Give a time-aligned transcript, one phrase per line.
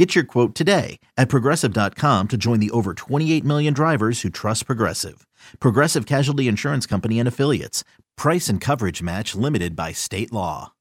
[0.00, 4.64] Get your quote today at progressive.com to join the over 28 million drivers who trust
[4.64, 5.26] Progressive.
[5.60, 7.84] Progressive Casualty Insurance Company and Affiliates.
[8.16, 10.72] Price and coverage match limited by state law.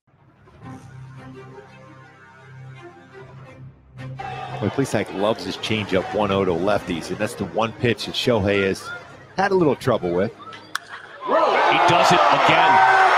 [3.98, 8.16] Well, Plesac loves his changeup 1 0 to lefties, and that's the one pitch that
[8.16, 8.90] Shohei has
[9.36, 10.32] had a little trouble with.
[10.32, 12.72] He does it again.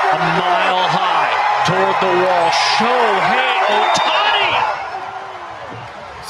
[0.10, 1.30] A mile high
[1.68, 2.50] toward the wall.
[2.50, 4.21] Shohei Ohtani.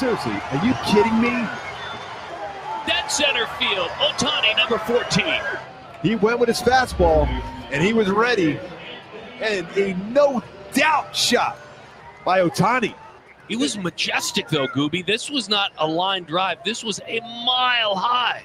[0.02, 1.30] Seriously, are you kidding me?
[2.88, 3.88] Dead center field.
[4.00, 5.40] Otani, number 14.
[6.02, 7.28] He went with his fastball,
[7.70, 8.58] and he was ready.
[9.40, 10.42] And a no
[10.72, 11.56] doubt shot
[12.24, 12.96] by Otani.
[13.46, 15.06] He was majestic, though, Gooby.
[15.06, 16.64] This was not a line drive.
[16.64, 18.44] This was a mile high.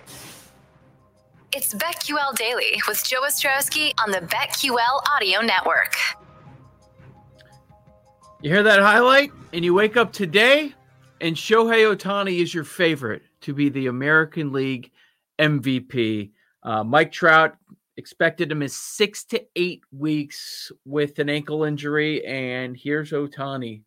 [1.55, 5.95] It's BetQL Daily with Joe Ostrowski on the BetQL Audio Network.
[8.43, 10.75] You hear that highlight, and you wake up today,
[11.21, 14.91] and Shohei Ohtani is your favorite to be the American League
[15.39, 16.31] MVP.
[16.63, 17.55] Uh, Mike Trout
[17.97, 23.81] expected to miss six to eight weeks with an ankle injury, and here's Ohtani.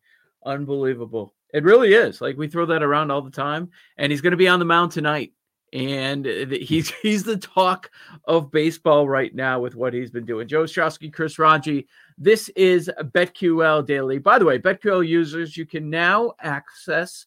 [0.45, 1.33] Unbelievable.
[1.53, 2.21] It really is.
[2.21, 4.65] Like we throw that around all the time, and he's going to be on the
[4.65, 5.33] mound tonight.
[5.73, 7.91] And he's he's the talk
[8.25, 10.47] of baseball right now with what he's been doing.
[10.47, 11.85] Joe Ostrowski, Chris Rongey.
[12.17, 14.17] This is BetQL Daily.
[14.17, 17.25] By the way, BetQL users, you can now access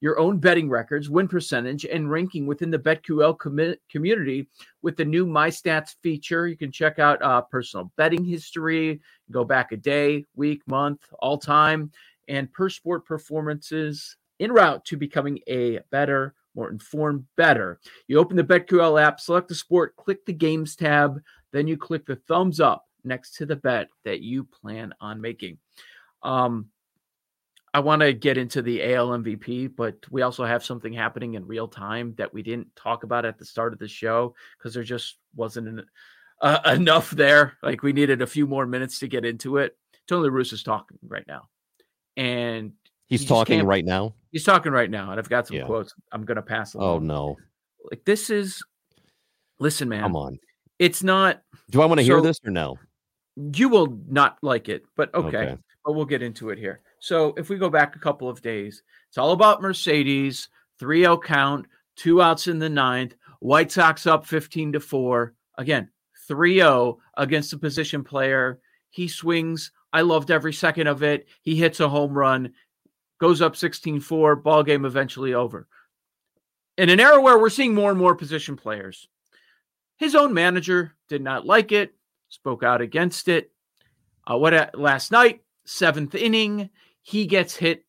[0.00, 4.48] your own betting records, win percentage, and ranking within the BetQL com- community
[4.82, 6.48] with the new My Stats feature.
[6.48, 11.38] You can check out uh, personal betting history, go back a day, week, month, all
[11.38, 11.92] time,
[12.26, 17.78] and per sport performances en route to becoming a better, more informed, better.
[18.08, 21.22] You open the BetQL app, select the sport, click the games tab,
[21.52, 25.58] then you click the thumbs up next to the bet that you plan on making.
[26.22, 26.66] Um,
[27.74, 31.46] I want to get into the AL MVP, but we also have something happening in
[31.46, 34.82] real time that we didn't talk about at the start of the show because there
[34.82, 35.86] just wasn't an,
[36.42, 37.56] uh, enough there.
[37.62, 39.76] Like we needed a few more minutes to get into it.
[40.06, 41.48] Tony La Russa is talking right now,
[42.16, 42.72] and
[43.06, 44.14] he's he talking right now.
[44.32, 45.64] He's talking right now, and I've got some Yeah.
[45.64, 45.94] quotes.
[46.10, 46.74] I'm gonna pass.
[46.76, 47.36] Oh no!
[47.90, 48.62] Like this is.
[49.60, 50.02] Listen, man.
[50.02, 50.38] Come on.
[50.78, 51.40] It's not.
[51.70, 52.76] Do I want to hear this or no?
[53.36, 55.36] You will not like it, but okay.
[55.36, 55.58] Okay.
[55.84, 56.80] But we'll get into it here.
[57.00, 60.48] So if we go back a couple of days, it's all about Mercedes,
[60.80, 61.66] 3-0 count,
[61.96, 65.34] two outs in the ninth, White Sox up 15 to 4.
[65.58, 65.88] Again,
[66.30, 68.60] 3-0 against a position player.
[68.90, 69.72] He swings.
[69.92, 71.26] I loved every second of it.
[71.42, 72.52] He hits a home run,
[73.18, 75.66] goes up 16-4, ball game eventually over.
[76.78, 79.08] In an era where we're seeing more and more position players,
[79.96, 81.94] his own manager did not like it,
[82.32, 83.52] spoke out against it.
[84.26, 86.70] Uh, what uh, last night, seventh inning,
[87.02, 87.84] he gets hit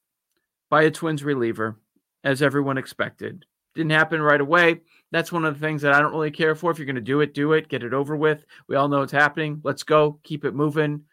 [0.69, 1.77] by a Twins reliever,
[2.23, 3.45] as everyone expected.
[3.73, 4.81] Didn't happen right away.
[5.11, 6.71] That's one of the things that I don't really care for.
[6.71, 8.43] If you're going to do it, do it, get it over with.
[8.67, 9.61] We all know it's happening.
[9.63, 11.03] Let's go, keep it moving.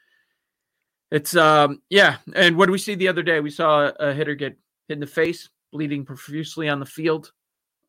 [1.10, 3.40] It's um yeah, and what did we see the other day?
[3.40, 4.56] We saw a, a hitter get
[4.88, 7.32] hit in the face, bleeding profusely on the field,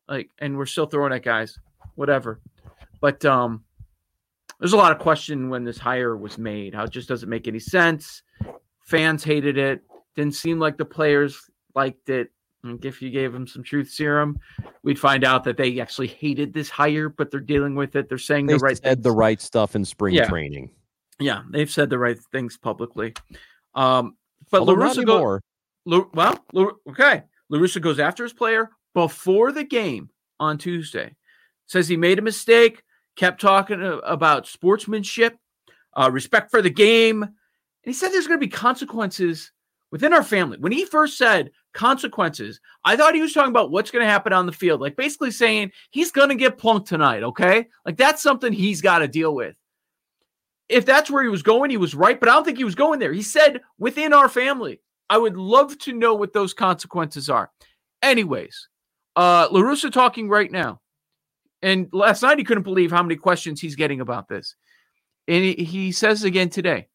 [0.08, 1.58] like, and we're still throwing at guys,
[1.94, 2.40] whatever.
[3.00, 3.64] But um,
[4.62, 6.72] there's a lot of question when this hire was made.
[6.72, 8.22] How it just doesn't make any sense.
[8.86, 9.82] Fans hated it.
[10.14, 12.30] Didn't seem like the players liked it.
[12.62, 14.38] And if you gave them some truth serum,
[14.84, 18.08] we'd find out that they actually hated this hire, but they're dealing with it.
[18.08, 20.28] They're saying They the right said the right stuff in spring Yeah.
[20.28, 20.70] training.
[21.18, 23.14] Yeah, they've said the right things publicly.
[23.74, 24.16] Um,
[24.52, 25.40] but Although not LaRussa go.
[25.86, 26.38] Lu- well,
[26.88, 27.24] okay.
[27.52, 31.16] LaRussa goes after his player before the game on Tuesday.
[31.66, 32.84] Says he made a mistake,
[33.16, 35.36] kept talking about sportsmanship,
[35.94, 37.22] uh, respect for the game.
[37.22, 37.32] And
[37.84, 39.52] he said there's going to be consequences
[39.90, 40.58] within our family.
[40.58, 44.32] When he first said consequences, I thought he was talking about what's going to happen
[44.32, 47.22] on the field, like basically saying he's going to get plunked tonight.
[47.22, 47.66] Okay.
[47.84, 49.56] Like that's something he's got to deal with.
[50.68, 52.74] If that's where he was going, he was right, but I don't think he was
[52.74, 53.12] going there.
[53.12, 54.80] He said within our family.
[55.10, 57.50] I would love to know what those consequences are.
[58.00, 58.68] Anyways,
[59.14, 60.80] uh LaRussa talking right now.
[61.62, 64.56] And last night he couldn't believe how many questions he's getting about this.
[65.28, 66.88] And he, says again today,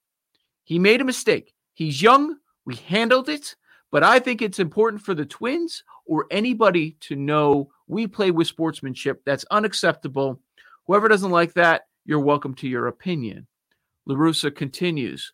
[0.66, 1.54] he made a mistake.
[1.74, 2.36] He's young.
[2.66, 3.56] We handled it.
[3.90, 8.48] But I think it's important for the Twins or anybody to know we play with
[8.48, 9.22] sportsmanship.
[9.26, 10.42] That's unacceptable.
[10.86, 13.48] Whoever doesn't like that, you're welcome to your opinion.
[14.10, 15.32] LaRussa continues,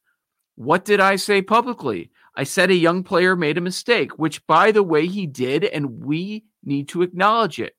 [0.56, 2.12] What did I say publicly?
[2.36, 6.04] I said a young player made a mistake, which, by the way, he did, and
[6.04, 7.76] we need to acknowledge it.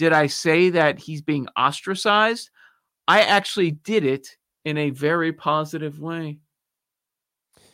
[0.00, 2.48] Did I say that he's being ostracized?
[3.06, 6.38] I actually did it in a very positive way.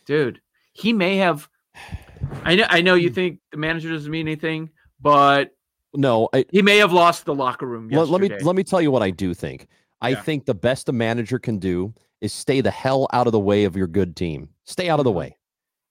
[0.07, 0.41] Dude,
[0.73, 1.49] he may have.
[2.43, 4.71] I know, I know you think the manager doesn't mean anything,
[5.01, 5.53] but
[5.95, 7.91] no, I, he may have lost the locker room.
[7.91, 9.69] Let, let, me let me tell you what I do think.
[10.01, 10.23] I Yeah.
[10.23, 13.67] think the best a manager can do is stay the hell out of the way
[13.67, 14.49] of your good team.
[14.65, 15.19] Stay out of the Mm-hmm.
[15.19, 15.37] way.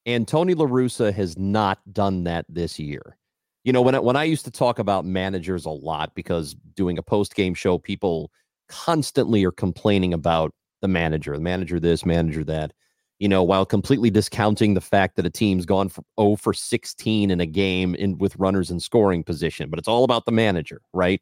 [0.05, 3.17] And Tony La Russa has not done that this year.
[3.65, 6.99] You know, when I, when I used to talk about managers a lot because doing
[6.99, 8.31] a post game show, people
[8.69, 12.73] constantly are complaining about the manager, the manager this, manager that.
[13.17, 17.31] You know, while completely discounting the fact that a team's gone for 0 for 16
[17.31, 20.81] in a game in with runners in scoring position, but it's all about the manager,
[20.93, 21.21] right?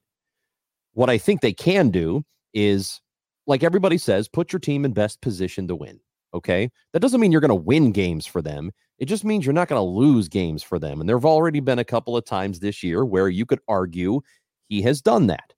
[0.93, 2.23] What I think they can do
[2.53, 2.99] is,
[3.47, 5.99] like everybody says, put your team in best position to win.
[6.33, 6.71] Okay.
[6.91, 8.71] That doesn't mean you're going to win games for them.
[8.97, 10.99] It just means you're not going to lose games for them.
[10.99, 14.21] And there have already been a couple of times this year where you could argue
[14.69, 15.53] he has done that.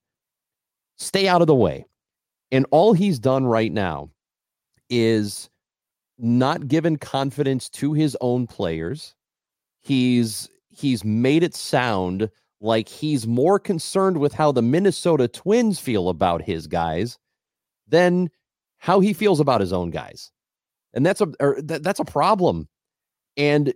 [0.98, 1.86] Stay out of the way.
[2.51, 4.10] And all he's done right now
[4.89, 5.50] is
[6.18, 9.16] not given confidence to his own players.
[9.81, 12.30] He's he's made it sound
[12.62, 17.18] like he's more concerned with how the Minnesota Twins feel about his guys
[17.88, 18.30] than
[18.77, 20.31] how he feels about his own guys.
[20.95, 22.68] And that's a or that, that's a problem.
[23.38, 23.74] And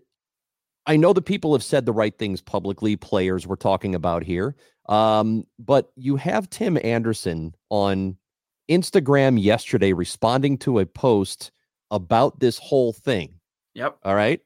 [0.85, 4.55] I know that people have said the right things publicly, players we're talking about here.
[4.87, 8.17] Um, but you have Tim Anderson on
[8.69, 11.51] Instagram yesterday responding to a post
[11.91, 13.33] about this whole thing.
[13.75, 13.97] Yep.
[14.03, 14.39] All right.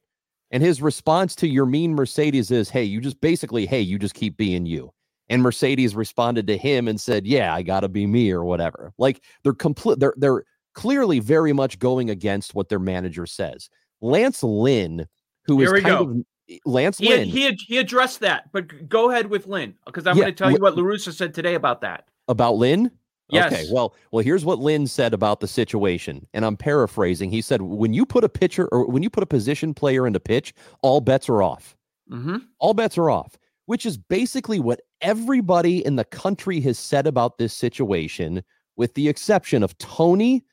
[0.50, 4.36] And his response to Yermín Mercedes is, hey, you just basically, hey, you just keep
[4.36, 4.92] being you.
[5.28, 8.92] And Mercedes responded to him and said, yeah, I gotta be me or whatever.
[8.98, 10.44] Like they're complete, they're they're
[10.74, 13.68] clearly very much going against what their manager says.
[14.00, 15.06] Lance Lynn,
[15.46, 16.10] who is Here we kind go.
[16.10, 20.16] of Lance He, Lynn he, he addressed that, but go ahead with Lynn because I'm
[20.16, 22.08] Yeah, going to tell you what LaRussa said today about that.
[22.28, 22.90] about Lynn.
[23.32, 23.70] Okay, Yes.
[23.72, 27.30] well, well, here's what Lynn said about the situation, and I'm paraphrasing.
[27.30, 30.20] He said, "When you put a pitcher or when you put a position player into
[30.20, 31.74] pitch, all bets are off.
[32.08, 33.36] hmm all bets are off,
[33.66, 38.42] which is basically what everybody in the country has said about this situation,
[38.76, 40.44] with the exception of Tony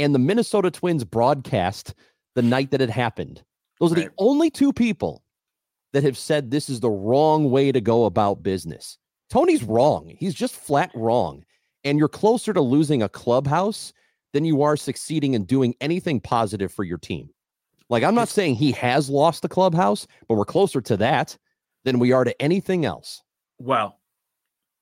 [0.00, 1.94] and the Minnesota Twins broadcast
[2.34, 3.42] the night that it happened.
[3.78, 5.22] Those are the only two people
[5.92, 8.98] that have said this is the wrong way to go about business.
[9.28, 10.14] Tony's wrong.
[10.18, 11.44] He's just flat wrong.
[11.84, 13.92] And you're closer to losing a clubhouse
[14.32, 17.30] than you are succeeding in doing anything positive for your team.
[17.88, 21.36] Like, I'm not saying he has lost the clubhouse, but we're closer to that
[21.84, 23.22] than we are to anything else.
[23.58, 23.99] Well,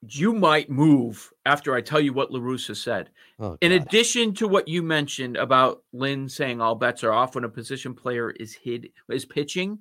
[0.06, 3.10] you might move after I tell you what LaRussa said.
[3.38, 7.44] Oh, In addition to what you mentioned about Lynn saying all bets are off when
[7.44, 9.80] a position player is hid is pitching,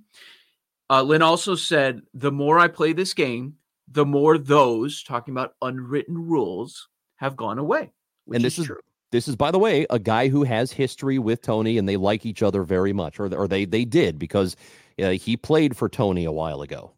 [0.89, 3.55] uh, Lynn also said the more I play this game,
[3.87, 7.91] the more those talking about unwritten rules have gone away.
[8.25, 8.79] Which and this is, true.
[9.11, 12.25] this is, by the way, a guy who has history with Tony, and they like
[12.25, 14.55] each other very much, or or they they did because
[15.01, 16.93] uh, he played for Tony a while ago.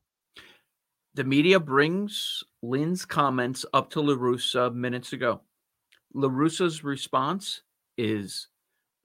[1.19, 5.41] The media brings Lynn's comments up to LaRussa minutes ago.
[6.15, 7.63] LaRussa's response
[7.97, 8.47] is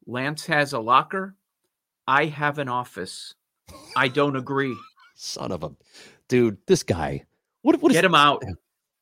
[0.06, 1.34] Lance has a locker.
[2.06, 3.34] I have an office.
[3.96, 4.76] I don't agree.
[5.16, 5.72] Son of a
[6.28, 7.24] dude, this guy.
[7.62, 8.44] What what is Get him out.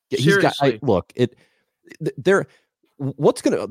[0.09, 1.35] Yeah, he's got I, look it
[2.17, 2.47] there
[2.97, 3.67] what's gonna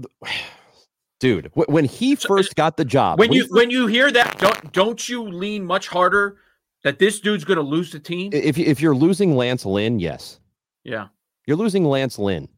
[1.18, 4.38] dude when he first got the job When he you first- when you hear that,
[4.38, 6.36] don't don't you lean much harder
[6.84, 8.30] that this dude's going to lose the team?
[8.32, 10.40] if if you're losing Lance Lynn yes
[10.84, 11.08] Yeah.
[11.46, 12.48] you're losing Lance Lynn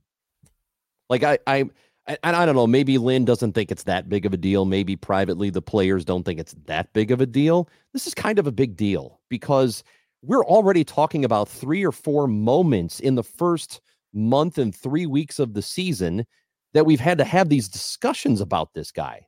[1.11, 1.65] like I I
[2.07, 4.97] I, I don't know maybe Lynn doesn't think it's that big of a deal maybe
[4.97, 8.47] privately the players don't think it's that big of a deal this is kind of
[8.47, 9.83] a big deal because
[10.23, 13.81] we're already talking about three or four moments in the first
[14.15, 16.25] month and 3 weeks of the season
[16.73, 19.27] that we've had to have these discussions about this guy.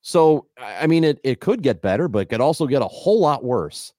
[0.00, 2.88] So, I I mean, it, it could get better, but it could also get a
[2.88, 3.92] whole lot worse.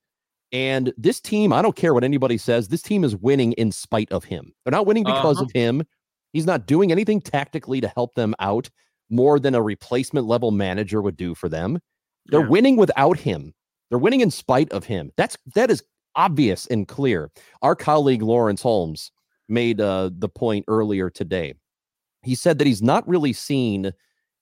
[0.57, 4.11] And this team, I don't care what anybody says, this team is winning in spite
[4.11, 4.53] of him.
[4.65, 5.45] They're not winning because Uh-huh.
[5.45, 5.83] of him.
[6.33, 8.67] He's not doing anything tactically to help them out
[9.11, 11.77] more than a replacement level manager would do for them.
[12.25, 12.47] They're Yeah.
[12.49, 13.53] winning without him.
[13.89, 15.11] They're winning in spite of him.
[15.15, 15.83] That's that is
[16.15, 17.29] obvious and clear.
[17.61, 19.11] Our colleague Lawrence Holmes
[19.47, 21.53] made uh, the point earlier today.
[22.23, 23.91] He said that he's not really seen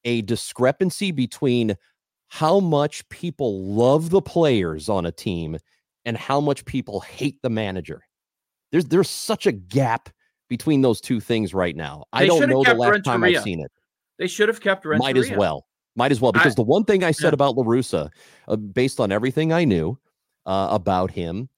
[0.06, 1.76] a discrepancy between
[2.28, 5.58] how much people love the players on a team
[6.06, 8.02] and how much people hate the manager.
[8.72, 10.08] There's there's such a gap
[10.48, 12.04] between those two things right now.
[12.12, 13.70] I don't know the last time I've seen it.
[14.18, 15.14] They should have kept Renteria.
[15.14, 15.66] Might as well.
[15.96, 17.34] Might as well because I- the one thing I said yeah.
[17.34, 18.10] about LaRussa,
[18.48, 19.98] uh, based on everything I knew
[20.46, 21.48] uh, about him,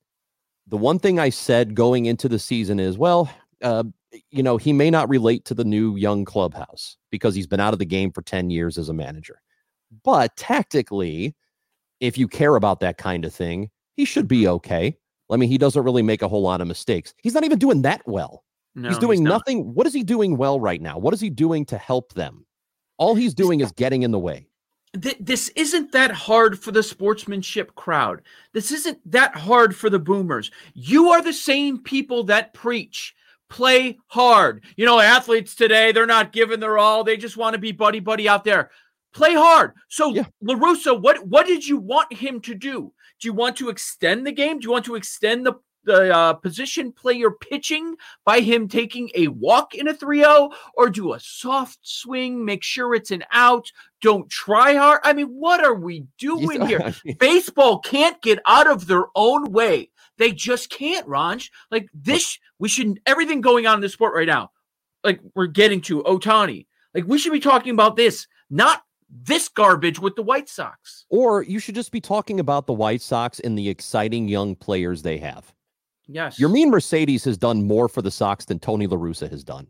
[0.67, 3.31] the one thing I said going into the season is, well,
[3.62, 3.85] uh,
[4.31, 7.73] you know, he may not relate to the new young clubhouse because he's been out
[7.73, 9.40] of the game for 10 years as a manager.
[10.05, 11.35] But tactically,
[12.00, 14.97] if you care about that kind of thing, he should be okay.
[15.28, 17.12] I mean, he doesn't really make a whole lot of mistakes.
[17.21, 18.45] He's not even doing that well.
[18.76, 19.31] No, he's doing not.
[19.31, 19.75] nothing.
[19.75, 20.99] What is he doing well right now?
[20.99, 22.47] What is he doing to help them?
[22.97, 24.47] All he's doing is getting in the way.
[24.95, 28.23] This isn't that hard for the sportsmanship crowd.
[28.55, 30.50] This isn't that hard for the boomers.
[30.75, 33.14] You are the same people that preach
[33.50, 34.62] play hard.
[34.76, 37.02] You know, athletes today, they're not giving their all.
[37.02, 38.71] They just want to be buddy buddy out there.
[39.12, 39.73] Play hard.
[39.88, 40.26] So, Yeah.
[40.45, 42.93] LaRusso, what what did you want him to do?
[43.21, 44.59] Do you want to extend the game?
[44.59, 45.55] Do you want to extend the
[45.89, 51.15] the uh, position player pitching by him taking a walk in a 3-0 or do
[51.15, 53.73] a soft swing, make sure it's an out,
[54.03, 55.01] don't try hard.
[55.03, 56.95] I mean, what are we doing here?
[57.19, 59.91] Baseball can't get out of their own way.
[60.19, 61.51] They just can't, Ranj.
[61.71, 64.51] Like this, we should everything going on in the sport right now.
[65.03, 66.67] Like we're getting to Otani.
[66.95, 71.07] Like we should be talking about this, not this garbage with the White Sox.
[71.09, 75.03] Or you should just be talking about the White Sox and the exciting young players
[75.03, 75.53] they have.
[76.07, 76.38] Yes.
[76.38, 79.67] Yermín Mercedes has done more for the Sox than Tony LaRussa has done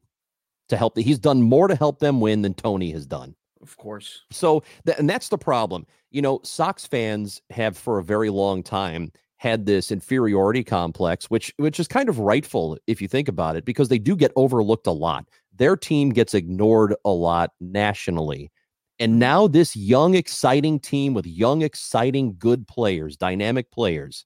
[0.69, 0.95] to help.
[0.95, 3.35] The, he's done more to help them win than Tony has done.
[3.61, 4.23] of course.
[4.31, 5.87] So, th- and that's the problem.
[6.11, 11.53] You know, Sox fans have for a very long time had this inferiority complex, which
[11.59, 14.87] which is kind of rightful if you think about it, because they do get overlooked
[14.87, 15.29] a lot.
[15.57, 18.51] Their team gets ignored a lot nationally.
[18.99, 24.25] And now this young, exciting team with young, exciting, good players, dynamic players,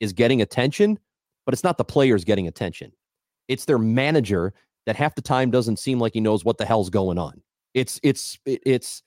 [0.00, 0.98] is getting attention,
[1.44, 2.92] but it's not the players getting attention.
[3.48, 4.54] It's their manager
[4.86, 7.42] that half the time doesn't seem like he knows what the hell's going on.
[7.74, 9.02] It's it's it's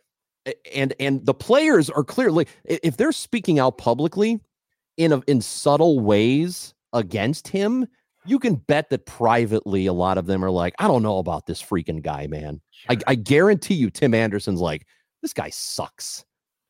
[0.73, 4.39] and and the players are clearly if they're speaking out publicly
[4.97, 7.87] in a, in subtle ways against him,
[8.25, 11.45] you can bet that privately a lot of them are like, I don't know about
[11.47, 12.61] this freaking guy, man.
[12.89, 14.85] I, I guarantee you, Tim Anderson's like,
[15.21, 16.23] this guy sucks.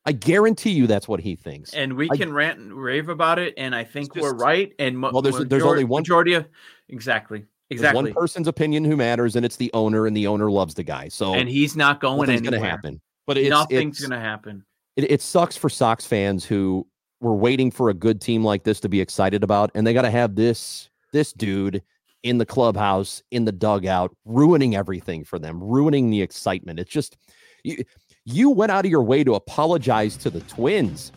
[0.04, 1.72] I guarantee you that's what he thinks.
[1.74, 4.72] and we I- can rant and rave about it, and I think we're right.
[4.78, 6.46] And mo- Well, there's- there's only one- majority of
[6.88, 7.38] exactly,
[7.70, 8.02] There's exactly.
[8.04, 11.08] one person's opinion who matters, and it's the owner, and the owner loves the guy.
[11.08, 12.50] So and he's not going nothing's anywhere.
[12.58, 13.00] going to happen.
[13.26, 14.64] But it's, Nothing's it's- going to happen.
[14.96, 16.86] it, it sucks for Sox fans who
[17.20, 20.02] were waiting for a good team like this to be excited about, and they got
[20.02, 21.82] to have this this dude
[22.22, 26.78] in the clubhouse, in the dugout, ruining everything for them, ruining the excitement.
[26.78, 27.16] It's just
[27.64, 27.84] you,
[28.24, 31.12] you went out of your way to apologize to the Twins,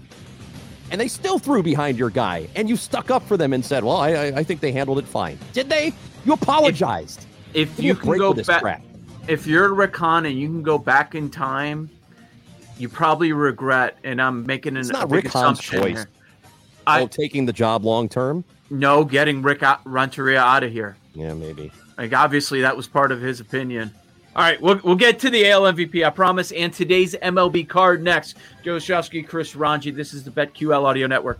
[0.91, 3.83] and they still threw behind your guy, and you stuck up for them and said,
[3.83, 5.93] "Well, I I, I think they handled it fine." Did they?
[6.25, 7.25] You apologized.
[7.53, 8.81] If Give me you can go back,
[9.27, 11.89] if you're Rick Hahn and you can go back in time,
[12.77, 13.97] you probably regret.
[14.03, 15.97] And I'm making an It's not big Rick Hahn's choice.
[15.99, 16.09] here.
[16.87, 18.43] I- oh, taking the job long term?
[18.69, 20.98] No, getting Rick out, Renteria out of here.
[21.13, 21.72] Yeah, maybe.
[21.98, 23.91] Like obviously that was part of his opinion.
[24.36, 28.03] All right, we'll, we'll get to the AL MVP, I promise, and today's MLB card
[28.03, 28.36] next.
[28.63, 29.95] Joe Ostrowski, Chris Rongey.
[29.95, 31.39] This is the BetQL Audio Network.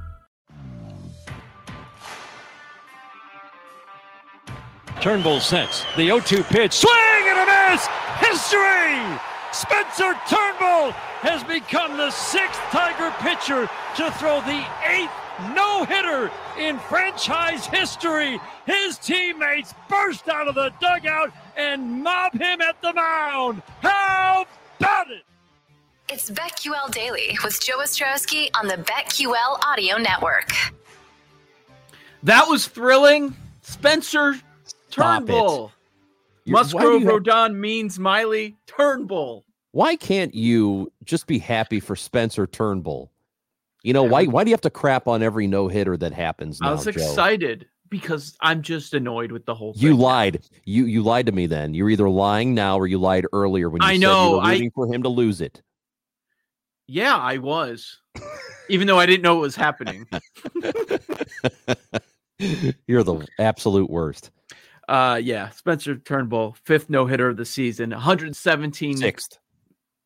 [5.01, 6.73] Turnbull sets the 0 2 pitch.
[6.73, 6.93] Swing
[7.25, 7.87] and a miss!
[8.19, 9.19] History!
[9.51, 10.91] Spencer Turnbull
[11.21, 15.11] has become the sixth Tiger pitcher to throw the eighth
[15.55, 16.29] no hitter
[16.59, 18.39] in franchise history.
[18.67, 23.63] His teammates burst out of the dugout and mob him at the mound.
[23.81, 24.45] How
[24.79, 25.23] about it?
[26.09, 30.51] It's BetQL Daily with Joe Ostrowski on the BetQL Audio Network.
[32.21, 33.35] That was thrilling.
[33.63, 34.50] Spencer Stop it.
[34.91, 35.71] Turnbull.
[36.45, 39.45] You- why do Musgrove have- Rodon Means Miley Turnbull.
[39.71, 43.11] why can't you just be happy for Spencer Turnbull?
[43.83, 46.59] You know, why why do you have to crap on every no hitter that happens
[46.61, 46.89] now, I was Joe?
[46.91, 49.81] excited because I'm just annoyed with the whole thing.
[49.83, 50.41] You lied.
[50.65, 51.73] You you lied to me then.
[51.73, 54.43] You're either lying now or you lied earlier when you I said know, you were
[54.43, 55.61] I- for him to lose it.
[56.87, 57.99] Yeah, I was.
[58.69, 60.05] Even though I didn't know it was happening.
[62.87, 64.31] You're the absolute worst.
[64.91, 68.97] Uh, yeah, Spencer Turnbull, fifth no hitter of the season, 117.
[68.97, 69.39] Sixth.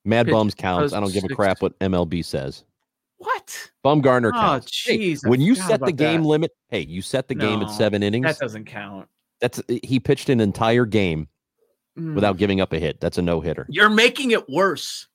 [0.03, 0.93] Mad Pitch- Bums counts.
[0.93, 2.63] I don't give a crap what MLB says.
[3.17, 3.71] What?
[3.83, 4.85] Bumgarner Oh, counts.
[4.85, 6.27] Hey, jeez, I when you set the game that.
[6.27, 8.25] limit, hey, you set the game at seven innings.
[8.27, 9.07] That doesn't count.
[9.41, 11.27] That's he pitched an entire game
[11.97, 12.13] Mm.
[12.13, 12.99] without giving up a hit.
[12.99, 13.65] That's a no hitter.
[13.69, 15.07] You're making it worse.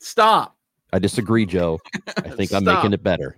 [0.00, 0.56] Stop.
[0.92, 1.78] I disagree, Joe.
[2.16, 3.36] I think I'm making it better.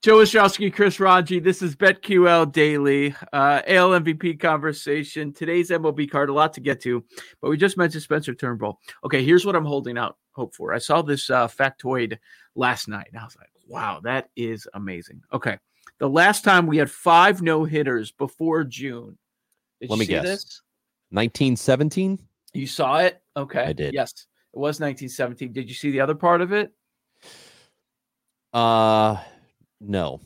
[0.00, 1.42] Joe Ostrowski, Chris Rongey.
[1.42, 5.32] This is BetQL Daily, uh, AL MVP conversation.
[5.32, 7.04] Today's MLB card, a lot to get to,
[7.42, 8.78] but we just mentioned Spencer Turnbull.
[9.02, 10.72] Okay, here's what I'm holding out hope for.
[10.72, 12.16] I saw this uh, factoid
[12.54, 13.08] last night.
[13.10, 15.20] and I was like, wow, that is amazing.
[15.32, 15.58] Okay,
[15.98, 19.18] the last time we had five no hitters before June.
[19.80, 20.22] Did Let me guess.
[20.24, 20.62] this?
[21.10, 22.20] 1917.
[22.52, 23.20] You saw it?
[23.36, 23.94] Okay, I did.
[23.94, 24.12] Yes,
[24.54, 25.52] it was 1917.
[25.52, 26.72] Did you see the other part of it?
[28.52, 29.16] Uh,
[29.80, 30.20] no.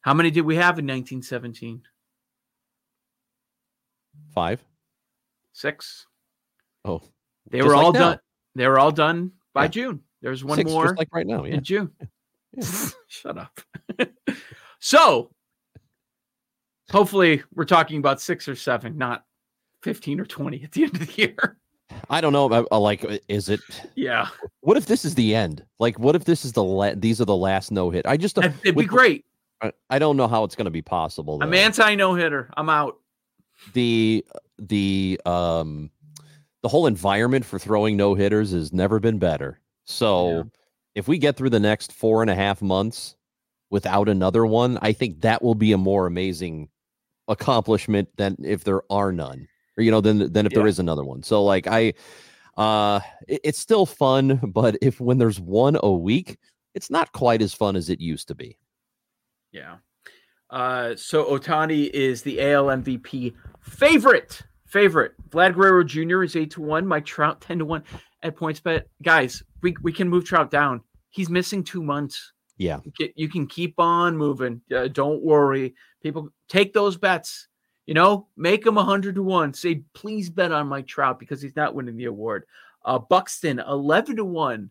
[0.00, 1.82] How many did we have in 1917?
[4.34, 4.62] Five.
[5.52, 6.06] Six.
[6.84, 7.00] Oh,
[7.50, 7.98] They were like all now.
[7.98, 8.18] done.
[8.54, 9.68] They were all done by Yeah.
[9.68, 10.00] June.
[10.20, 11.44] There's one Six, more like right now.
[11.44, 11.54] Yeah.
[11.54, 11.90] in June.
[13.08, 13.60] Shut up.
[14.80, 15.30] so,
[16.90, 19.24] hopefully, we're talking about six or seven, not
[19.82, 21.58] 15 or 20 at the end of the year.
[22.10, 22.66] I don't know.
[22.70, 23.60] I like, uh, is it?
[23.94, 24.28] Yeah,
[24.60, 25.64] What if this is the end?
[25.78, 28.06] Like, what if this is the la- these are the last no hit?
[28.06, 29.24] I just That'd- it'd be great.
[29.62, 31.38] I, I don't know how it's going to be possible.
[31.42, 32.50] I'm anti no hitter.
[32.56, 32.98] I'm out.
[33.72, 34.24] the
[34.58, 35.90] the um
[36.62, 39.60] the whole environment for throwing no hitters has never been better.
[39.84, 40.42] So Yeah.
[40.96, 43.16] if we get through the next four and a half months
[43.70, 46.68] without another one, I think that will be a more amazing
[47.28, 49.46] accomplishment than if there are none,
[49.76, 50.68] or you know, than than if there Yeah.
[50.68, 51.22] is another one.
[51.22, 51.94] So like I,
[52.56, 56.38] uh, it- it's still fun, but if when there's one a week,
[56.74, 58.58] it's not quite as fun as it used to be.
[59.52, 59.76] Yeah.
[60.50, 64.42] Uh, so Otani is the AL MVP favorite.
[64.66, 65.12] Favorite.
[65.30, 66.22] Vlad Guerrero Jr.
[66.24, 66.86] is eight to one.
[66.86, 67.82] Mike Trout ten to one
[68.22, 68.82] at PointsBet.
[69.02, 70.80] Guys, we we can move Trout down.
[71.10, 72.32] He's missing two months.
[72.56, 74.60] Yeah, You can, you can keep on moving.
[74.72, 75.74] Uh, don't worry.
[76.02, 77.48] People take those bets.
[77.86, 79.54] You know, make them 100 to 1.
[79.54, 82.44] Say, please bet on Mike Trout because he's not winning the award.
[82.84, 84.70] Uh, Buxton, 11 to 1.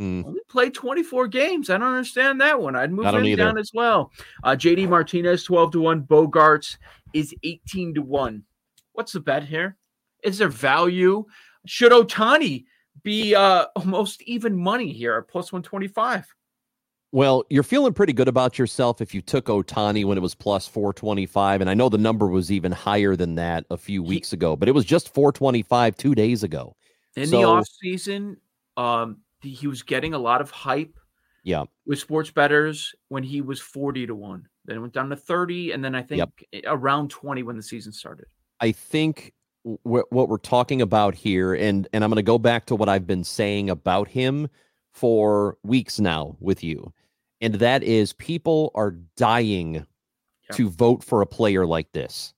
[0.00, 0.26] Mm.
[0.26, 1.70] Only played 24 games.
[1.70, 2.74] I don't understand that one.
[2.74, 3.44] I'd move him either.
[3.44, 4.10] down as well.
[4.42, 6.02] Uh, JD Martinez, 12 to 1.
[6.02, 6.76] Bogaerts
[7.12, 8.42] is 18 to 1.
[8.92, 9.76] What's the bet here?
[10.22, 11.24] Is there value?
[11.66, 12.64] Should Otani
[13.02, 16.34] be uh, almost even money here at plus 125?
[17.14, 20.66] Well, you're feeling pretty good about yourself if you took Otani when it was plus
[20.66, 21.60] 425.
[21.60, 24.68] And I know the number was even higher than that a few weeks ago, but
[24.68, 26.74] it was just 425 two days ago.
[27.14, 28.38] In the So- offseason,
[28.76, 30.98] um, he was getting a lot of hype
[31.44, 31.66] Yeah.
[31.86, 34.48] with sports bettors when he was 40 to 1.
[34.64, 36.64] Then it went down to 30, and then I think Yep.
[36.66, 38.26] around 20 when the season started.
[38.58, 42.66] I think wh- what we're talking about here, and, and I'm going to go back
[42.66, 44.48] to what I've been saying about him
[44.90, 46.92] for weeks now with you.
[47.44, 49.86] And that is people are dying
[50.52, 52.32] to vote for a player like this.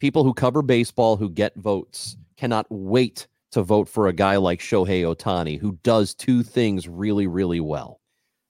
[0.00, 4.60] People who cover baseball, who get votes, cannot wait to vote for a guy like
[4.60, 8.00] Shohei Otani, who does two things really, really well.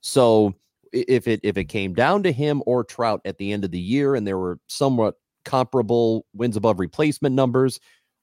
[0.01, 0.55] So
[0.93, 3.81] if it if it came down to him or Trout at the end of the
[3.81, 7.81] year, and there were somewhat comparable wins above replacement numbers,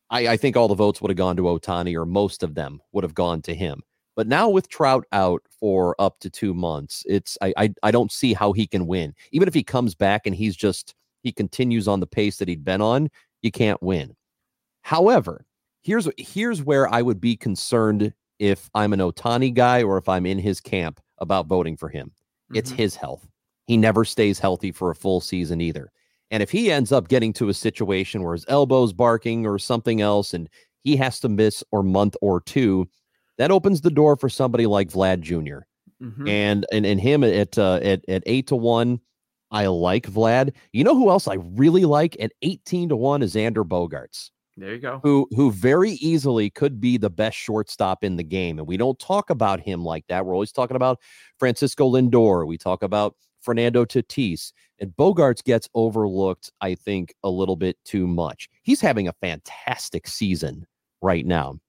[0.10, 2.80] I, I think all the votes would have gone to Otani, or most of them
[2.94, 3.82] would have gone to him.
[4.15, 8.12] But now with Trout out for up to two months, it's I, I I don't
[8.12, 9.13] see how he can win.
[9.32, 12.63] Even if he comes back and he's just he continues on the pace that he'd
[12.65, 13.10] been on,
[13.41, 14.15] you can't win.
[14.82, 15.45] However,
[15.84, 20.25] here's here's where I would be concerned if I'm an Otani guy or if I'm
[20.25, 22.12] in his camp about voting for him.
[22.54, 22.78] It's Mhm.
[22.78, 23.28] his health.
[23.67, 25.91] He never stays healthy for a full season either.
[26.32, 30.01] And if he ends up getting to a situation where his elbow's barking or something
[30.01, 30.49] else and
[30.84, 32.88] he has to miss or month or two,
[33.38, 35.65] that opens the door for somebody like Vlad Jr.
[36.04, 36.30] Mhm.
[36.30, 39.00] And and and him at uh, at at eight to one,
[39.52, 40.54] I like Vlad.
[40.74, 44.74] You know who else I really like at eighteen to one is Xander Bogaerts There
[44.74, 45.00] you go.
[45.04, 48.58] who who very easily could be the best shortstop in the game.
[48.60, 50.26] And we don't talk about him like that.
[50.26, 51.00] We're always talking about
[51.39, 52.45] Francisco Lindor.
[52.45, 54.52] We talk about Fernando Tatis.
[54.80, 58.50] And Bogaerts gets overlooked, I think, a little bit too much.
[58.63, 60.65] He's having a fantastic season
[61.02, 61.60] right now.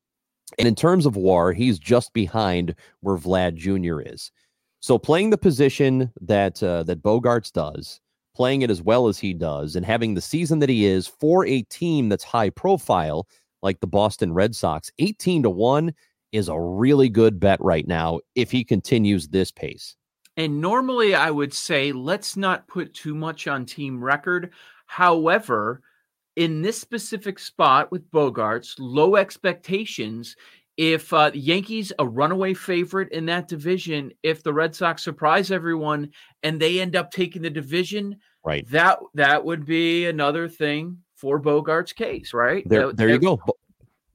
[0.59, 4.01] And in terms of war, he's just behind where Vlad Jr.
[4.01, 4.31] is.
[4.81, 8.01] So playing the position that uh, that Bogaerts does,
[8.35, 11.45] playing it as well as he does, and having the season that he is for
[11.47, 13.27] a team that's high profile,
[13.63, 15.93] like the Boston Red Sox, 18 to 1
[16.33, 19.97] is a really good bet right now if he continues this pace.
[20.37, 24.53] And normally I would say let's not put too much on team record.
[24.87, 25.81] However,
[26.37, 30.37] in this specific spot with Bogaerts, low expectations.
[30.77, 35.51] If uh, the Yankees a runaway favorite in that division, if the Red Sox surprise
[35.51, 36.11] everyone
[36.43, 38.69] and they end up taking the division, Right.
[38.71, 42.63] that that would be another thing for Bogaerts's case, right?
[42.69, 43.41] There, That- there you go.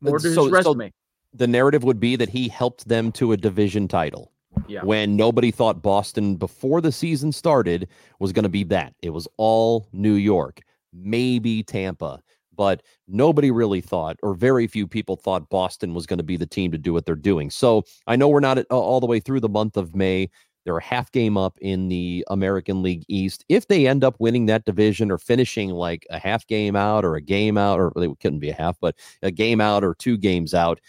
[0.02, 0.92] More to so- his so resume.
[1.34, 4.32] the narrative would be that he helped them to a division title.
[4.68, 4.84] Yeah.
[4.84, 7.88] When nobody thought Boston before the season started
[8.20, 8.94] was going to be that.
[9.02, 10.62] It was all New York,
[10.94, 12.22] maybe Tampa,
[12.56, 16.46] but nobody really thought, or very few people thought Boston was going to be the
[16.46, 17.50] team to do what they're doing.
[17.50, 20.30] So I know we're not at, all the way through the month of May.
[20.64, 23.44] They're a half game up in the American League East.
[23.50, 27.16] If they end up winning that division or finishing like a half game out or
[27.16, 30.18] a game out, or they couldn't be a half, but a game out or two
[30.18, 30.80] games out,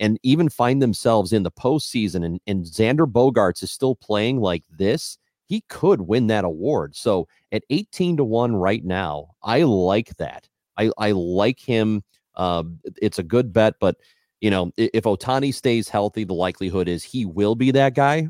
[0.00, 4.64] and even find themselves in the postseason and, and Xander Bogaerts is still playing like
[4.68, 5.16] this,
[5.52, 6.96] he could win that award.
[6.96, 10.48] So at 18 to 1 right now, I like that.
[10.78, 12.02] I, I like him.
[12.36, 13.96] Um, it's a good bet, but
[14.40, 18.28] you know, if Otani stays healthy, the likelihood is he will be that guy.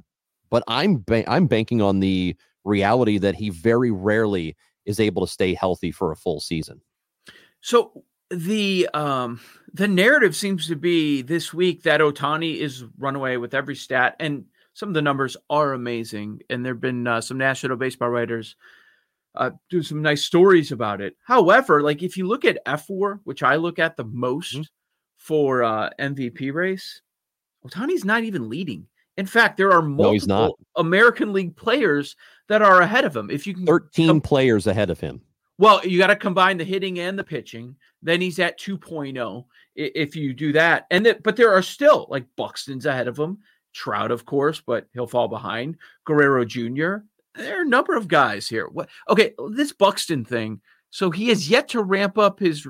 [0.50, 5.32] But I'm ba- I'm banking on the reality that he very rarely is able to
[5.32, 6.80] stay healthy for a full season.
[7.61, 9.40] So the um
[9.72, 14.46] the narrative seems to be this week that Otani is runaway with every stat, and
[14.74, 16.40] some of the numbers are amazing.
[16.50, 18.56] And there've been uh, some national baseball writers
[19.35, 21.16] uh, do some nice stories about it.
[21.24, 24.62] However, like if you look at FWAR, which I look at the most Mm-hmm.
[25.18, 27.00] for uh, MVP race,
[27.66, 28.87] Otani's not even leading.
[29.16, 32.16] In fact, there are No, multiple American League players
[32.48, 33.30] that are ahead of him.
[33.30, 35.20] If you can 13 com- players ahead of him.
[35.58, 37.76] well, you got to combine the hitting and the pitching.
[38.02, 39.44] Then he's at 2.0
[39.76, 40.87] if you do that.
[40.90, 43.38] And that, but there are still like Buxton's ahead of him,
[43.72, 45.76] Trout, of course, but he'll fall behind.
[46.04, 46.96] Guerrero Jr.
[47.35, 48.66] There are a number of guys here.
[48.68, 48.88] What?
[49.08, 50.61] Okay, this Buxton thing.
[50.90, 52.66] So he has yet to ramp up his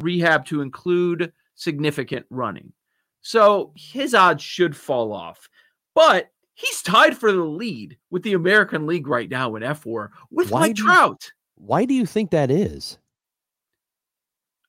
[0.00, 2.72] rehab to include significant running.
[3.20, 5.48] So his odds should fall off.
[5.94, 10.50] But he's tied for the lead with the American League right now in FWAR with
[10.50, 11.32] Why Mike do you- Trout.
[11.56, 12.98] Why do you think that is?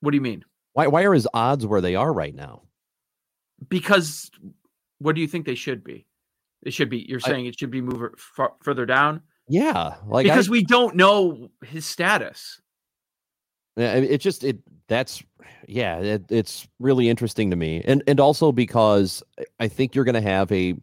[0.01, 0.43] What do you mean?
[0.73, 2.63] Why why are his odds where they are right now?
[3.69, 4.29] Because
[5.01, 6.05] what do you think they should be?
[6.63, 7.05] It should be.
[7.09, 10.63] You're I- saying it should be move far, further down Yeah, like because I, we
[10.63, 12.61] don't know his status.
[13.77, 15.23] Yeah, it just it that's
[15.67, 20.05] yeah, it, it's really interesting to me, and and also because I- I think you're
[20.05, 20.75] going to have a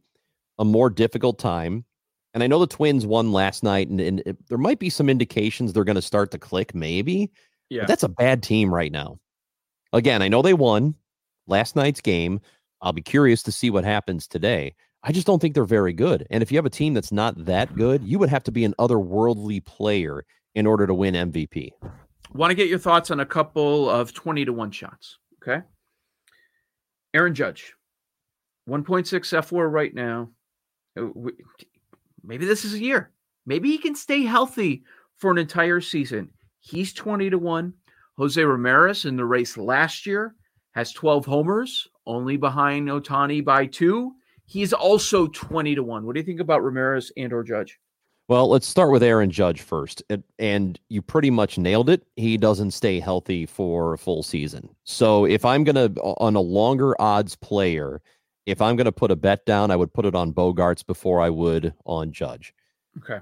[0.58, 1.84] a more difficult time.
[2.34, 5.08] And I know the Twins won last night, and, and it, there might be some
[5.08, 7.30] indications they're going to start to click, maybe.
[7.70, 7.86] Yeah.
[7.86, 9.18] That's a bad team right now.
[9.94, 10.94] Again, I know they won
[11.46, 12.40] last night's game.
[12.80, 14.74] I'll be curious to see what happens today.
[15.02, 16.26] I just don't think they're very good.
[16.30, 18.64] And if you have a team that's not that good, you would have to be
[18.64, 21.70] an otherworldly player in order to win MVP.
[22.32, 25.18] Want to get your thoughts on a couple of 20 to 1 shots.
[25.42, 25.64] Okay.
[27.14, 27.74] Aaron Judge,
[28.68, 30.30] 1.6 FWAR right now.
[30.98, 31.06] Uh,
[32.24, 33.12] Maybe this is a year.
[33.46, 34.84] Maybe he can stay healthy
[35.16, 36.30] for an entire season.
[36.60, 37.72] He's 20 to 1.
[38.18, 40.34] Jose Ramirez in the race last year
[40.72, 44.12] has 12 homers, only behind Otani by two.
[44.44, 46.06] He's also 20 to 1.
[46.06, 47.78] What do you think about Ramirez and or Judge?
[48.28, 50.02] Well, let's start with Aaron Judge first.
[50.10, 52.06] And, and you pretty much nailed it.
[52.16, 54.68] He doesn't stay healthy for a full season.
[54.84, 58.02] So if I'm going to, on a longer odds player,
[58.44, 61.20] if I'm going to put a bet down, I would put it on Bogaerts before
[61.20, 62.54] I would on Judge.
[62.98, 63.18] Okay.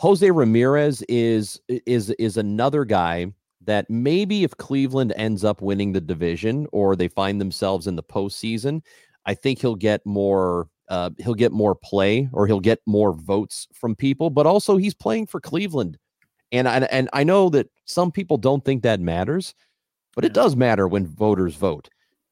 [0.00, 3.26] Jose Ramirez is is is another guy
[3.62, 8.02] that maybe if Cleveland ends up winning the division or they find themselves in the
[8.02, 8.82] postseason,
[9.26, 13.68] I think he'll get more uh, he'll get more play or he'll get more votes
[13.72, 14.28] from people.
[14.28, 15.98] But also he's playing for Cleveland,
[16.52, 19.54] and I, and I know that some people don't think that matters,
[20.16, 21.88] but it does matter when voters vote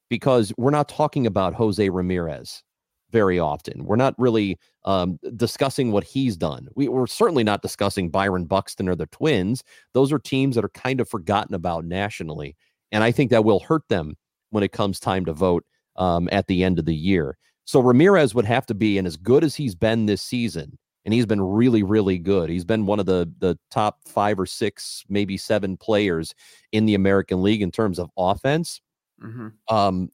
[0.09, 2.63] because we're not talking about Jose Ramirez
[3.11, 3.85] very often.
[3.85, 6.67] We're not really um, discussing what he's done.
[6.75, 9.63] We, we're certainly not discussing Byron Buxton or the Twins.
[9.93, 12.55] Those are teams that are kind of forgotten about nationally.
[12.91, 14.15] And I think that will hurt them
[14.51, 17.37] when it comes time to vote um, at the end of the year.
[17.65, 21.13] So Ramirez would have to be, and as good as he's been this season, and
[21.13, 22.49] he's been really, really good.
[22.49, 26.35] He's been one of the the top five or six, maybe seven players
[26.71, 28.81] in the American League in terms of offense
[29.21, 30.09] hmm um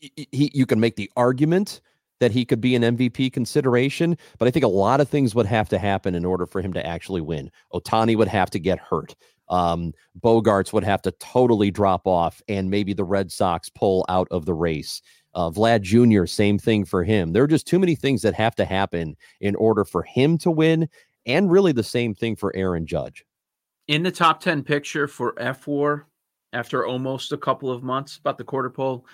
[0.00, 1.80] he, you can make the argument
[2.20, 5.46] that he could be an MVP consideration, but I think a lot of things would
[5.46, 7.50] have to happen in order for him to actually win.
[7.72, 9.14] Otani would have to get hurt.
[9.48, 14.28] Um, Bogaerts would have to totally drop off, and maybe the Red Sox pull out
[14.30, 15.02] of the race.
[15.34, 17.32] Uh, Vlad Jr., same thing for him.
[17.32, 20.50] There are just too many things that have to happen in order for him to
[20.50, 20.88] win,
[21.26, 23.24] and really the same thing for Aaron Judge.
[23.88, 26.04] In the top 10 picture for FWAR,
[26.52, 29.04] after almost a couple of months, about the quarter pole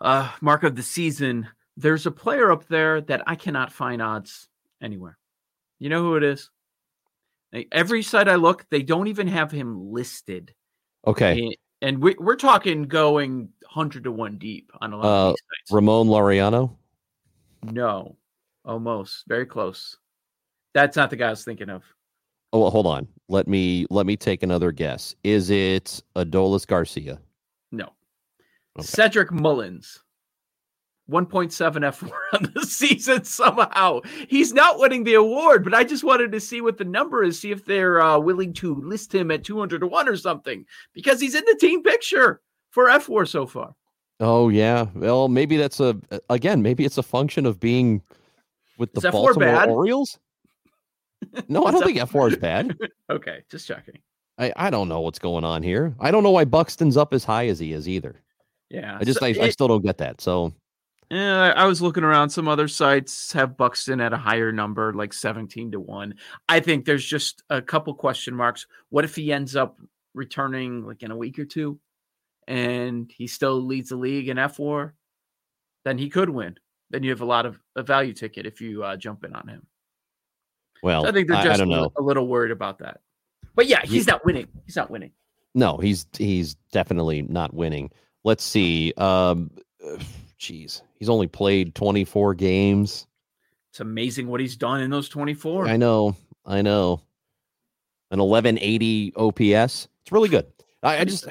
[0.00, 1.48] uh, mark of the season.
[1.78, 4.48] There's a player up there that I cannot find odds
[4.82, 5.16] anywhere.
[5.78, 6.50] You know who it is?
[7.70, 10.52] Every site I look, they don't even have him listed.
[11.06, 11.56] Okay.
[11.80, 15.42] And, we, we're talking going 100 to 1 deep on a lot Uh, of these
[15.60, 15.72] sites.
[15.72, 16.76] Ramon Laureano.
[17.62, 18.16] No,
[18.64, 19.96] almost very close.
[20.74, 21.84] That's not the guy I was thinking of.
[22.52, 23.06] Oh, well, hold on.
[23.28, 25.14] Let me let me take another guess.
[25.22, 27.20] Is it Adolis Garcia?
[27.70, 27.90] No.
[28.78, 28.86] Okay.
[28.86, 30.00] Cedric Mullins.
[31.10, 34.00] 1.7 FWAR on the season somehow.
[34.28, 37.38] He's not winning the award, but I just wanted to see what the number is,
[37.38, 41.20] see if they're uh, willing to list him at 200 to 1 or something because
[41.20, 42.40] he's in the team picture
[42.70, 43.74] for FWAR so far.
[44.20, 44.86] Oh yeah.
[44.94, 45.96] Well, maybe that's a
[46.28, 46.60] again.
[46.60, 48.02] Maybe it's a function of being
[48.76, 49.68] with the FWAR Baltimore bad?
[49.68, 50.18] Orioles.
[51.48, 52.78] No, I don't think FWAR is bad.
[53.10, 53.98] Okay, just checking.
[54.38, 55.94] I, I don't know what's going on here.
[55.98, 58.22] I don't know why Buxton's up as high as he is either.
[58.70, 58.98] Yeah.
[59.00, 60.20] I just so I, I still don't get that.
[60.20, 60.52] So
[61.10, 62.30] Yeah, I I was looking around.
[62.30, 66.14] Some other sites have Buxton at a higher number, like 17 to 1.
[66.48, 68.66] I think there's just a couple question marks.
[68.90, 69.78] What if he ends up
[70.14, 71.78] returning like in a week or two
[72.46, 74.92] and he still leads the league in FWAR?
[75.84, 76.58] Then he could win.
[76.90, 79.48] Then you have a lot of a value ticket if you uh, jump in on
[79.48, 79.66] him.
[80.82, 81.92] well, So I think they're just I don't a know.
[81.96, 83.00] a little worried about that.
[83.54, 84.48] But yeah, he's not winning.
[84.66, 85.12] He's not winning.
[85.54, 87.90] No, he's he's definitely not winning.
[88.24, 88.92] Let's see.
[88.96, 89.50] Um,
[90.40, 93.06] jeez, he's only played twenty four games.
[93.70, 95.68] It's amazing what he's done in those 24.
[95.68, 97.02] I know, I know.
[98.10, 99.88] An eleven eighty OPS.
[100.02, 100.46] It's really good.
[100.82, 101.28] I, I just,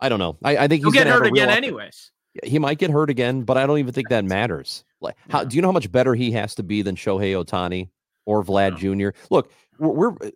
[0.00, 0.36] I don't know.
[0.44, 2.10] I, I think He'll he's get hurt again up- anyways.
[2.44, 4.84] He might get hurt again, but I don't even think that matters.
[5.00, 5.44] Like, how Yeah.
[5.48, 7.88] do you know how much better he has to be than Shohei Otani
[8.26, 9.16] or Vlad Jr.?
[9.30, 10.30] Look, we're, we're.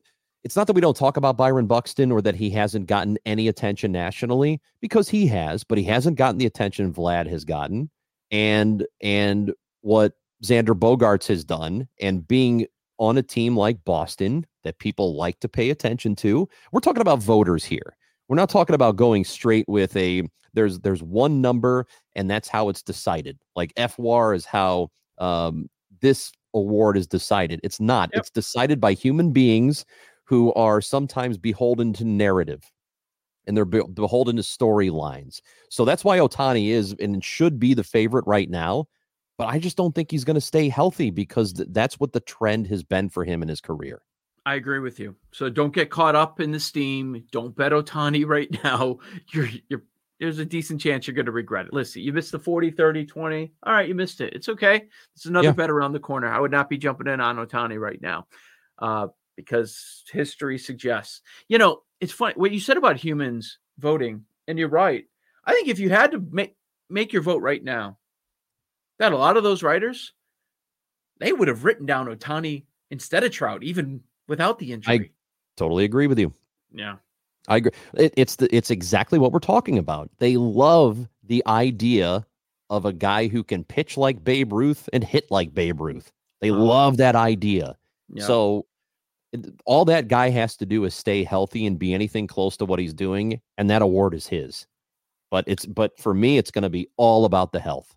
[0.44, 3.48] It's not that we don't talk about Byron Buxton or that he hasn't gotten any
[3.48, 7.90] attention nationally because he has, but he hasn't gotten the attention Vlad has gotten,
[8.30, 12.66] and and what Xander Bogaerts has done, and being
[12.98, 16.48] on a team like Boston that people like to pay attention to.
[16.72, 17.96] We're talking about voters here.
[18.28, 20.22] We're not talking about going straight with a
[20.54, 23.38] there's there's one number and that's how it's decided.
[23.54, 25.68] Like FWAR is how um,
[26.00, 27.60] this award is decided.
[27.62, 28.10] It's not.
[28.12, 28.20] Yep.
[28.20, 29.84] It's decided by human beings
[30.24, 32.62] who are sometimes beholden to narrative
[33.46, 35.40] and they're be- beholden to storylines.
[35.70, 38.86] So that's why Otani is and should be the favorite right now.
[39.38, 42.20] But I just don't think he's going to stay healthy because th- that's what the
[42.20, 44.00] trend has been for him in his career.
[44.46, 45.14] I agree with you.
[45.32, 47.24] So don't get caught up in the steam.
[47.32, 48.98] Don't bet Otani right now.
[49.32, 49.82] You're you're
[50.18, 51.74] there's a decent chance you're going to regret it.
[51.74, 53.52] Listen, you missed the 40, 30, 20.
[53.64, 54.32] All right, you missed it.
[54.32, 54.84] It's okay.
[55.14, 55.52] It's another Yeah.
[55.52, 56.28] bet around the corner.
[56.28, 58.26] I would not be jumping in on Otani right now
[58.78, 61.20] uh, because history suggests.
[61.48, 65.04] You know, it's funny what you said about humans voting, and you're right.
[65.44, 66.56] I think if you had to make
[66.90, 67.98] make your vote right now,
[68.98, 70.12] that a lot of those writers,
[71.18, 74.94] they would have written down Otani instead of Trout, even without the injury.
[74.94, 75.10] I
[75.56, 76.32] totally agree with you.
[76.72, 76.96] yeah.
[77.48, 77.70] I agree.
[77.94, 80.10] It, it's the it's exactly what we're talking about.
[80.18, 82.26] They love the idea
[82.70, 86.10] of a guy who can pitch like Babe Ruth and hit like Babe Ruth.
[86.40, 86.60] They Uh-huh.
[86.60, 87.76] love that idea.
[88.12, 88.24] Yeah.
[88.26, 88.66] So
[89.64, 92.78] all that guy has to do is stay healthy and be anything close to what
[92.78, 94.66] he's doing, and that award is his.
[95.30, 97.94] But it's but for me, it's going to be all about the health.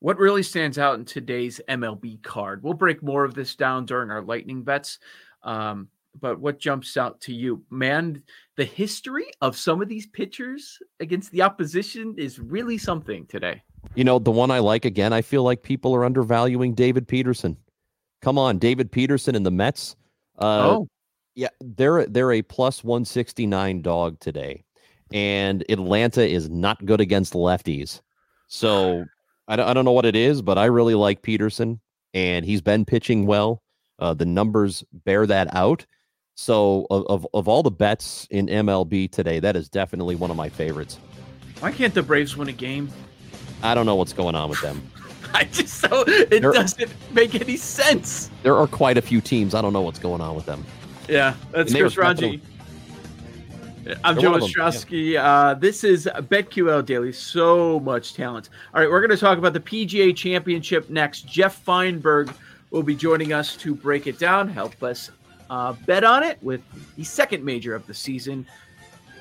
[0.00, 2.62] What really stands out in today's MLB card?
[2.62, 4.98] We'll break more of this down during our lightning bets.
[5.42, 5.88] Um,
[6.20, 8.22] but what jumps out to you, man?
[8.56, 13.62] The history of some of these pitchers against the opposition is really something today.
[13.94, 17.56] You know, the one I like again, I feel like people are undervaluing David Peterson.
[18.22, 19.96] Come on, David Peterson and the Mets.
[20.38, 20.88] Uh, oh,
[21.34, 24.64] Yeah, they're they're a plus 169 dog today.
[25.12, 28.00] And Atlanta is not good against lefties.
[28.48, 29.04] So
[29.46, 31.80] I don't, I don't know what it is, but I really like Peterson
[32.14, 33.62] and he's been pitching well.
[33.98, 35.86] Uh, the numbers bear that out.
[36.34, 40.36] So of, of, of all the bets in MLB today, that is definitely one of
[40.36, 40.98] my favorites.
[41.58, 42.90] why can't the Braves win a game?
[43.62, 44.88] I don't know what's going on with them.
[45.34, 48.30] I just so it They're- doesn't make any sense.
[48.42, 49.54] There are quite a few teams.
[49.54, 50.64] I don't know what's going on with them.
[51.08, 52.40] Yeah, that's And they were Chris Rongey.
[54.04, 54.48] I'm Joe them, yeah.
[54.48, 55.16] Ostrowski.
[55.16, 57.12] Uh, this is BetQL Daily.
[57.12, 58.50] So much talent.
[58.74, 61.26] All right, we're going to talk about the PGA Championship next.
[61.26, 62.30] Jeff Feinberg
[62.70, 65.10] will be joining us to break it down, help us
[65.48, 66.60] uh, bet on it with
[66.96, 68.46] the second major of the season,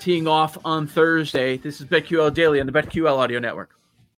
[0.01, 1.55] teeing off on Thursday.
[1.55, 3.76] This is BetQL Daily on the BetQL Audio Network.